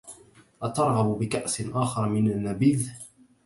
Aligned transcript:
أترغبُ 0.61 1.19
بكأسٍ 1.19 1.61
آخرَ 1.71 2.09
من 2.09 2.31
النبيذ؟ 2.31 2.91